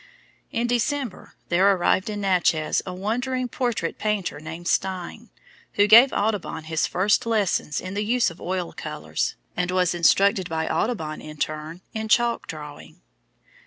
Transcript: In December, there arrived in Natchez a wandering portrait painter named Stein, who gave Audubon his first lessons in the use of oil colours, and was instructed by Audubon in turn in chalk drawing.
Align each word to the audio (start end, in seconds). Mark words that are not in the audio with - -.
In 0.51 0.65
December, 0.65 1.35
there 1.49 1.71
arrived 1.71 2.09
in 2.09 2.21
Natchez 2.21 2.81
a 2.87 2.91
wandering 2.95 3.47
portrait 3.47 3.99
painter 3.99 4.39
named 4.39 4.67
Stein, 4.67 5.29
who 5.73 5.85
gave 5.85 6.11
Audubon 6.11 6.63
his 6.63 6.87
first 6.87 7.27
lessons 7.27 7.79
in 7.79 7.93
the 7.93 8.03
use 8.03 8.31
of 8.31 8.41
oil 8.41 8.73
colours, 8.73 9.35
and 9.55 9.69
was 9.69 9.93
instructed 9.93 10.49
by 10.49 10.67
Audubon 10.67 11.21
in 11.21 11.37
turn 11.37 11.81
in 11.93 12.07
chalk 12.07 12.47
drawing. 12.47 12.99